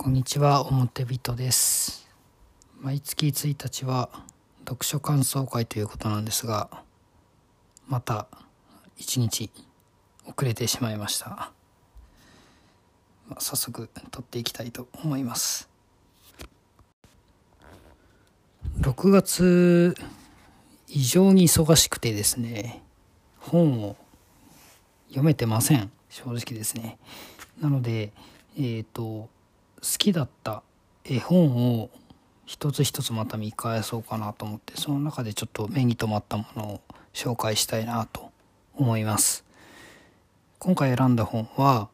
[0.00, 2.08] こんにちは表人です。
[2.80, 4.08] 毎月1日は
[4.60, 6.70] 読書感想会ということなんですが
[7.88, 8.28] また
[9.00, 9.50] 1日
[10.24, 11.50] 遅れてしまいました、
[13.28, 15.68] まあ、早速撮っていきたいと思います。
[18.80, 19.96] 6月
[20.86, 22.84] 異常に忙しくてですね
[23.40, 23.96] 本を
[25.08, 25.90] 読めてません。
[26.08, 26.98] 正直ですね。
[27.60, 28.12] なので
[28.56, 29.28] えっ、ー、と
[29.80, 30.62] 好きだった
[31.04, 31.90] 絵本を
[32.46, 36.80] 一つ一つまた見返そうかなと思ってその中でちょっと目に留まったものを
[37.12, 38.30] 紹介したいなと
[38.74, 39.44] 思います。
[40.58, 41.88] 今回選んだ本は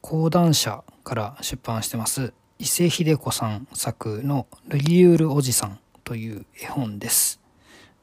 [0.00, 7.40] 講談社から出版してます伊勢秀子さん作の「ルリュールおじさん」という絵本です。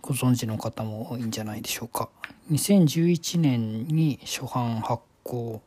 [0.02, 2.10] ご存知の方も多いんじゃないでしょうか。
[2.52, 5.62] 2011年に初版発行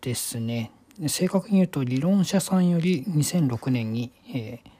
[0.00, 0.72] ですね。
[1.08, 4.70] 正確に言うと理論者さんより2006年に、えー、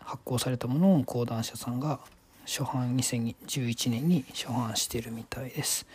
[0.00, 2.00] 発行されたものを講談社さんが
[2.46, 5.86] 初版2011年に初版してるみたいです。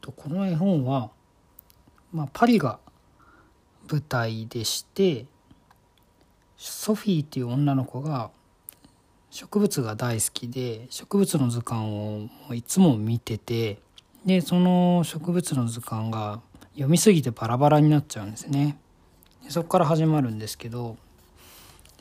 [0.00, 1.10] と、この絵本は、
[2.12, 2.78] まあ、パリが
[3.90, 5.26] 舞台でして
[6.56, 8.30] ソフィーっていう女の子が
[9.30, 13.78] 植物が大好きで植物の図鑑をいつも見てて
[14.24, 16.40] でその植物の図鑑が
[16.72, 18.78] 読みすぎてバラバラになっちゃうんですね。
[19.44, 20.96] でそこから始まるんですけど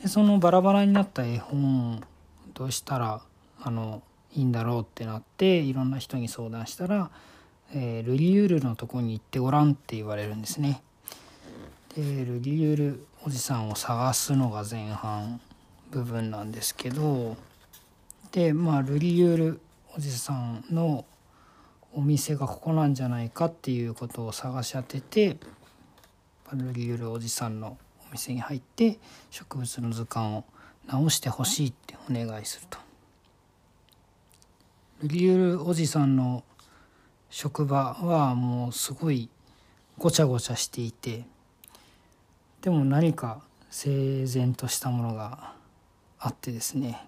[0.02, 2.02] でそのバラバラになった絵本
[2.54, 3.22] どうしたら
[3.62, 4.02] あの
[4.34, 7.10] いいんだろうってなっていろんな人に相談したら、
[7.74, 10.82] えー、ルリュールのとこに行ってごらんって言われるんですね。
[11.96, 15.42] でルリュールおじさんを探すのが前半
[15.90, 17.36] 部分なんですけど
[18.32, 19.62] でまあルリュール
[19.98, 21.06] おじさんの
[21.94, 25.38] お店がここなんじゃないかっていうことを探し当てて
[26.46, 27.78] パルリュールおじさんの
[28.10, 28.98] お店に入って
[29.30, 30.44] 植物の図鑑を
[30.88, 32.80] 直してほしいってお願いすると。
[35.04, 36.44] ルリュールおじさんの
[37.30, 39.30] 職場はもうすごい
[39.98, 41.26] ごちゃごちゃしていて
[42.62, 45.54] でも何か整然としたものが
[46.20, 47.06] あってですね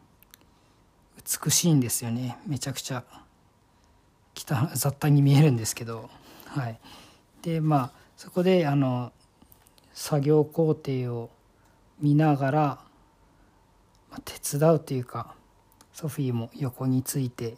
[1.44, 3.04] 美しいんですよねめちゃくちゃ
[4.36, 6.10] 雑多に見えるんですけど
[6.46, 6.80] はい。
[7.42, 9.12] でまあそこであの
[9.94, 11.30] 作業工程を
[12.00, 12.60] 見ながら、
[14.10, 15.34] まあ、手伝うというか
[15.94, 17.56] ソフィーも横について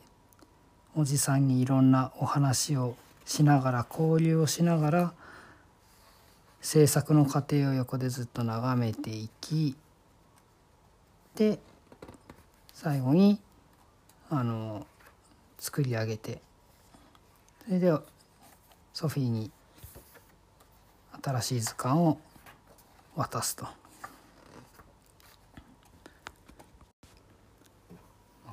[0.96, 2.96] おじさんにいろんなお話を
[3.26, 5.14] しながら交流をしながら
[6.62, 9.76] 制作の過程を横でずっと眺めていき
[11.36, 11.60] で
[12.74, 13.40] 最後に
[14.30, 14.86] あの
[15.60, 16.42] 作り上げて
[17.66, 18.02] それでは
[18.94, 19.50] ソフィーに
[21.24, 22.18] 新しい図鑑を
[23.16, 23.66] 渡すと。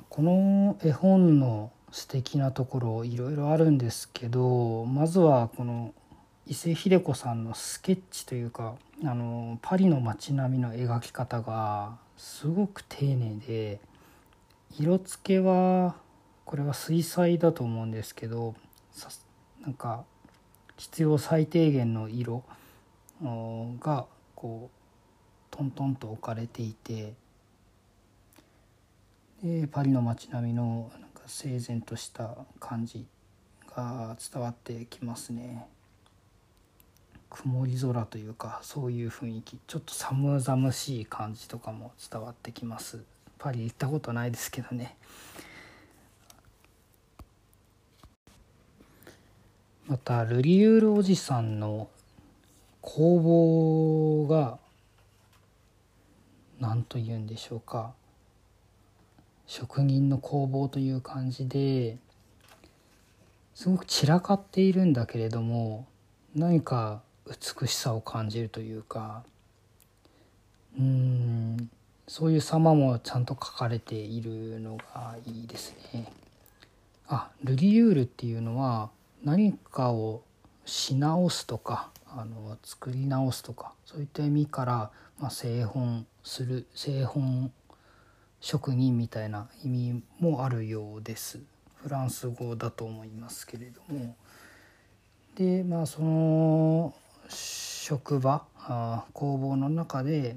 [0.09, 5.93] この絵本の素敵なところいろいろあるんですけどまずはこの
[6.47, 13.79] 伊勢秀子さんのスケッチというかあのパリの街並みの描き方がすごく丁寧で
[14.77, 15.95] 色付けは
[16.45, 18.55] これは水彩だと思うんですけど
[19.61, 20.03] なんか
[20.77, 22.43] 必要最低限の色
[23.79, 27.13] がこうトントンと置かれていて
[29.43, 33.05] でパリの街並みのなんか整然とした感じ
[33.75, 35.67] が伝わってきますね。
[37.29, 39.57] 曇り空というかそういう雰囲気。
[39.65, 43.03] ちょっと寒々しい感じとかも伝わってきます。
[43.39, 44.97] パリ行ったことないですけどね。
[49.91, 51.89] またルリュールおじさんの
[52.79, 54.57] 工房が
[56.61, 57.91] 何と言うんでしょうか
[59.47, 61.97] 職人の工房という感じで
[63.53, 65.85] すごく散らかっているんだけれども
[66.33, 69.23] 何か美しさを感じるというか
[70.79, 71.69] うん
[72.07, 76.09] そういう様もちゃんと書かれているのがいいですね。
[77.09, 78.89] あルリュールっていうのは
[79.23, 80.23] 何かを
[80.65, 87.51] し直すとかあの作り直すとかそういった意味から、まあ、製本する製本
[88.39, 91.39] 職人みたいな意味もあるようです。
[91.83, 94.15] フランス語だと思いますけれども
[95.35, 96.93] でまあその
[97.27, 100.35] 職場あ工房の中で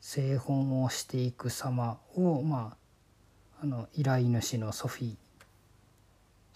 [0.00, 2.76] 製本をしていく様を、ま
[3.60, 5.16] あ、あの依頼主のソフィー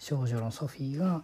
[0.01, 1.21] 少女のソフィーが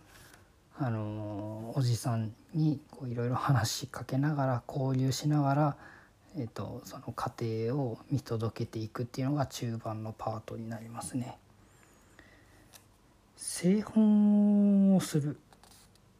[0.77, 5.77] あのおじさんにいろいろ話しかけながら交流しながら、
[6.38, 11.39] えーと、その過程を見届けていくっていうのが中盤のパートになりますね。
[13.35, 15.39] 製本をする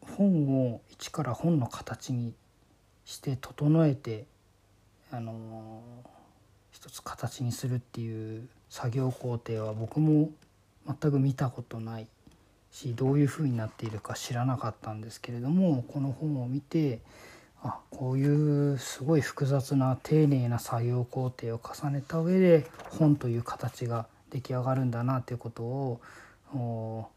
[0.02, 2.34] 本を一から本の形に
[3.06, 4.26] して整えて
[5.12, 5.84] あの
[6.72, 10.32] 一つ形にするっていう作業工程は僕も
[10.88, 12.08] 全く見たことない
[12.78, 17.00] しどういうふうになっているか知らなかったんですけれどもこの本を見て
[17.64, 27.10] あこういうすごい複雑な丁寧な作業工程を重ねた上で本という形が出来上がるんだなということを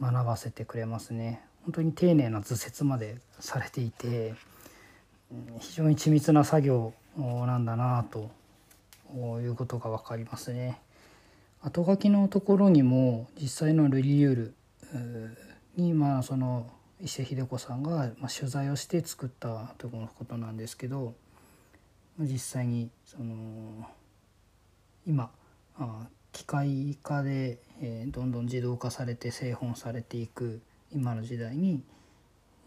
[0.00, 1.42] 学ばせてくれますね。
[1.64, 4.34] 本当に丁寧な図説までされていて
[5.58, 8.30] 非常に緻密な作業なんだなと
[9.40, 10.78] いうことが分かりますね。
[11.62, 14.54] 後書きのところにも実際のルリユール
[15.76, 16.70] にまあその
[17.00, 21.14] 伊勢秀子さんが取材をして作ったとこのことなんですけど
[22.18, 23.86] 実際にその
[25.06, 25.30] 今
[26.32, 27.58] 機械化で
[28.08, 30.60] どんどん自動化されて製本されていく
[30.94, 31.82] 今の時代に、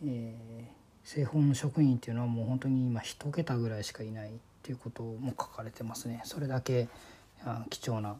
[0.05, 0.69] え
[1.05, 4.31] 製本の職員っていうのはもう本当に今一桁ぐらいしかいないっ
[4.61, 6.21] ていうことも書かれてますね。
[6.25, 6.89] それだけ
[7.69, 8.17] 貴重な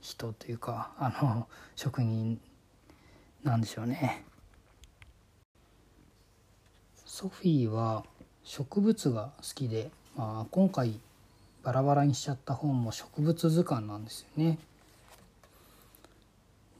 [0.00, 1.46] 人というかあの
[1.76, 2.40] 職人
[3.44, 4.24] なんでしょうね。
[7.04, 8.04] ソフィーは
[8.44, 11.00] 植物が好きで、まあ、今回
[11.64, 14.58] バラバラにしちゃった本も植物図鑑なんですよね。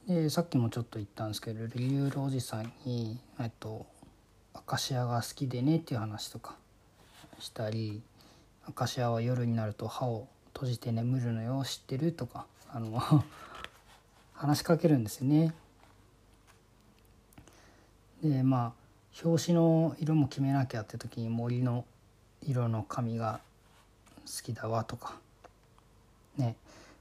[0.06, 3.84] でさっきもちょっと言ったんですけどリュールおじさんに、えっと、
[4.54, 6.56] アカシアが好きでねっていう話とか
[7.38, 8.00] したり
[8.66, 13.00] アカシアは夜になると歯を閉じて眠るのよ知ってるとかあの
[14.34, 15.54] 話しかけるんですよね。
[18.22, 18.78] でまあ
[19.24, 21.84] 表紙の色も決めなきゃって時に森の
[22.42, 23.40] 色の紙が
[24.26, 25.16] 好きだわとか
[26.36, 26.56] ね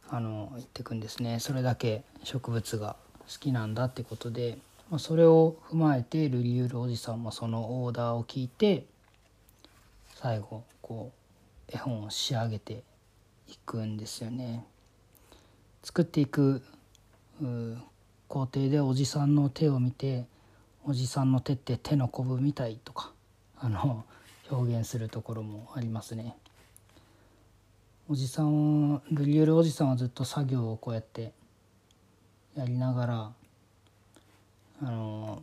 [0.09, 2.95] あの言ってくんですねそれだけ植物が
[3.27, 4.57] 好きなんだってことで、
[4.89, 8.85] まあ、それを踏まえてルリユールおじさんもそのオーダーを聞いて
[10.15, 11.11] 最後こ
[11.69, 12.83] う絵本を仕上げて
[13.49, 14.65] いくんですよね。
[15.87, 16.61] 作っていく
[18.27, 20.25] 工程でおじさんの手を見て
[20.83, 23.13] おじさんの手って手のこぶみたいとか
[23.57, 24.03] あの
[24.51, 26.35] 表現するところもありますね。
[28.09, 31.31] おじさんはルリエルおじさんはずっと作業をこうやって
[32.57, 33.31] やりながら
[34.81, 35.41] あの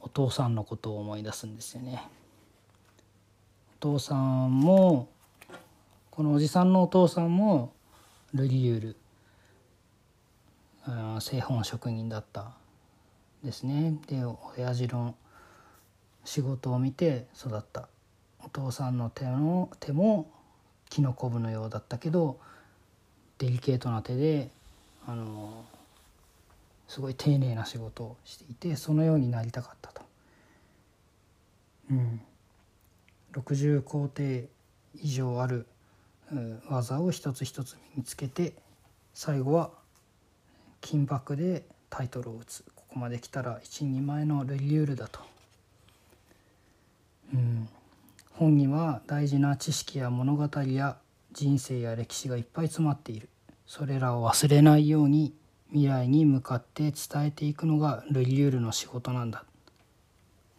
[0.00, 2.02] お父さんのことを思い出すんですよね。
[3.76, 5.08] お父さんも
[6.10, 7.75] このおじさんのお父さんも
[8.36, 8.96] ルリュール。
[11.20, 12.52] 製本職人だった
[13.42, 13.96] ですね。
[14.06, 14.22] で
[14.56, 15.14] 親父の
[16.24, 17.88] 仕事を見て育った。
[18.44, 20.30] お父さんの手の手も
[20.88, 22.38] 木のこぶのようだったけど
[23.38, 24.50] デリケートな手で
[25.06, 25.64] あの
[26.86, 30.02] すごい丁寧な仕事をしていてそのようになりたかったと。
[31.90, 32.20] うん、
[33.32, 34.48] 60工程
[35.02, 35.66] 以上ある
[36.68, 38.54] 技を一つ一つ身につけて
[39.14, 39.70] 最後は
[40.80, 42.64] 金箔でタイトルを打つ。
[42.74, 45.20] ここまで来たら一人前のレリュールだと、
[47.34, 47.68] うん、
[48.32, 50.96] 本には大事な知識や物語や
[51.32, 53.28] 人生や歴史がいっぱい詰まっている。
[53.66, 55.34] それらを忘れないように
[55.70, 59.44] 未来に向かって伝えていくのがレリュールの仕事なんだ。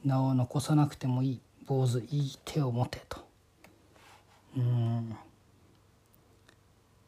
[0.04, 1.42] 名を残さなくてもいい。
[1.66, 3.26] 坊主いい手を持てと。
[4.56, 5.18] うん。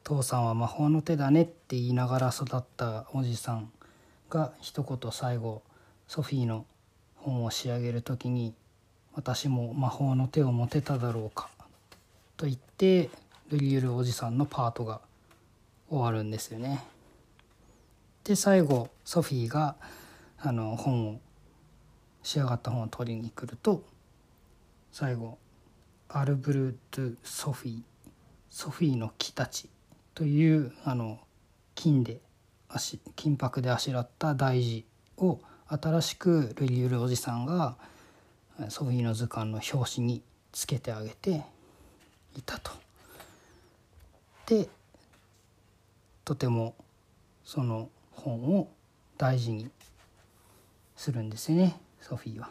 [0.03, 3.71] 父さんは魔法の手だねって言いながら育ったおじさん
[4.29, 5.61] が一言最後
[6.07, 6.65] ソフィーの
[7.15, 8.53] 本を仕上げる時に
[9.13, 11.49] 「私も魔法の手を持てただろうか」
[12.37, 13.09] と言って
[13.49, 15.01] ルリュルおじさんのパートが
[15.89, 16.83] 終わるんですよね。
[18.23, 19.75] で最後ソフィーが
[20.37, 21.19] あの本を
[22.23, 23.83] 仕上がった本を取りに来ると
[24.91, 25.37] 最後
[26.09, 27.83] 「アルブル・ドゥ・ソフィー」
[28.49, 29.69] 「ソフィーの木たち」
[30.19, 31.17] というあの
[31.75, 32.19] 金で
[33.15, 34.83] 金箔であしらった大字
[35.15, 37.77] を新しくルリュールおじさんが
[38.67, 40.21] ソフィーの図鑑の表紙に
[40.51, 41.45] つけてあげて
[42.35, 42.71] いたと。
[44.47, 44.67] で
[46.25, 46.75] とても
[47.45, 48.67] その本を
[49.17, 49.71] 大事に
[50.97, 52.49] するんですよねソフィーは。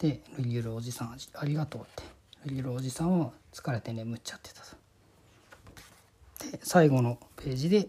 [0.00, 2.02] でルリュールおじさんありがとうって
[2.46, 4.77] ルリュールおじさんは疲れて眠っちゃってたと。
[6.62, 7.88] 最後のページで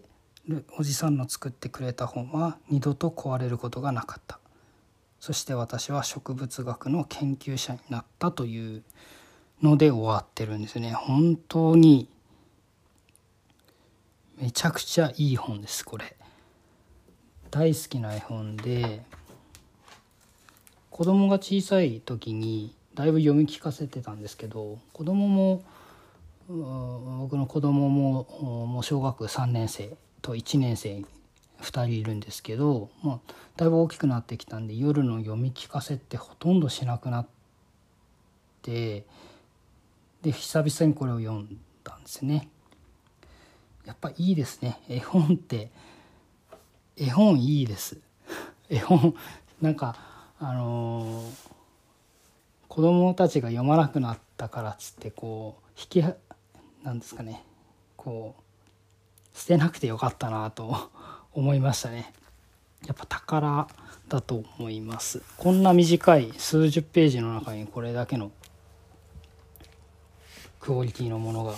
[0.78, 4.38] おじさんの作ってくれた本は二度と壊れることがなかった。
[5.20, 8.82] そして私は植物学の研究者になったという
[9.62, 10.92] ので終わってるんですね。
[10.92, 12.08] 本当に
[14.38, 16.16] めちゃくちゃいい本ですこれ。
[17.50, 19.02] 大好きな絵本で
[20.90, 25.62] 子供が小さい時にだいぶ読み聞かせてたんですけど子供も
[26.50, 31.04] 僕の子供ももう小学3年生と1年生
[31.60, 37.26] 2人いるんですけど、まあ、だいぶ大きくなってきたんで夜の読み聞かせってほとんどしなくなっ
[38.62, 39.04] て
[40.22, 42.48] で久々にこれを読んだんですね。
[43.86, 45.70] やっぱいいですね絵本って
[46.96, 47.98] 絵本いいです
[48.68, 49.14] 絵本
[49.60, 49.96] なんか
[50.38, 51.48] あのー、
[52.68, 56.04] 子供たちが読まなくなったからっつってこう引き
[56.82, 57.44] なんですかね。
[57.96, 60.90] こう捨てなくてよかったなと
[61.32, 62.12] 思いましたね。
[62.86, 63.68] やっぱ宝
[64.08, 65.22] だと思います。
[65.36, 68.32] こんな短い数十ページの中にこれだけの
[70.60, 71.54] クオリティのものが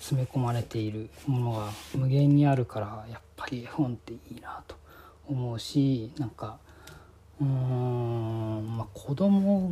[0.00, 4.76] 詰め込まれているものが無限にあるからやっぱり絵本っていいなと
[5.28, 6.58] 思うしなんか
[7.40, 9.70] うーんまあ子供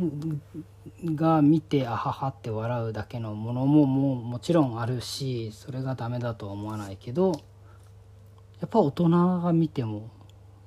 [1.05, 7.31] が見てあははって笑うだけのものももうもちろんあるしそれがダメだとは思わないけど
[8.59, 9.09] やっぱ大人
[9.39, 10.09] が見ても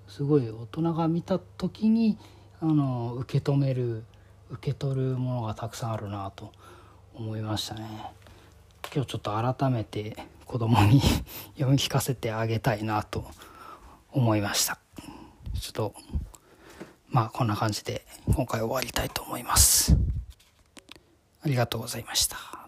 [0.06, 2.18] すごい大人が見た時に
[2.60, 4.04] あの受け止める
[4.50, 6.52] 受け取るものがたくさんあるなと
[7.14, 7.86] 思いましたね。
[8.92, 11.00] 今日ちょっと改めて子供に
[11.54, 13.24] 読み聞かせてあげたいなと
[14.10, 14.78] 思いました。
[15.60, 15.94] ちょっと
[17.10, 19.96] まあこんな感じで今回終わりたいと思います。
[21.42, 22.59] ありがとうございました。